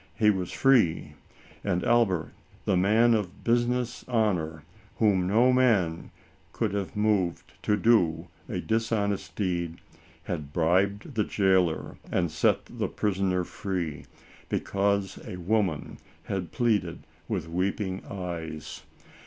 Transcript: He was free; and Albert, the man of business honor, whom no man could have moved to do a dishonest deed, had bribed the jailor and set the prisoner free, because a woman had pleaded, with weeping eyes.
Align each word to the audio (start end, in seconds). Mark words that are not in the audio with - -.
He 0.15 0.31
was 0.31 0.51
free; 0.51 1.13
and 1.63 1.83
Albert, 1.83 2.31
the 2.65 2.75
man 2.75 3.13
of 3.13 3.43
business 3.43 4.03
honor, 4.07 4.63
whom 4.95 5.27
no 5.27 5.53
man 5.53 6.09
could 6.53 6.73
have 6.73 6.95
moved 6.95 7.53
to 7.61 7.77
do 7.77 8.27
a 8.49 8.59
dishonest 8.61 9.35
deed, 9.35 9.77
had 10.23 10.51
bribed 10.53 11.13
the 11.13 11.23
jailor 11.23 11.99
and 12.11 12.31
set 12.31 12.65
the 12.67 12.87
prisoner 12.87 13.43
free, 13.43 14.05
because 14.49 15.19
a 15.23 15.35
woman 15.37 15.99
had 16.23 16.51
pleaded, 16.51 17.05
with 17.27 17.47
weeping 17.47 18.03
eyes. 18.09 18.81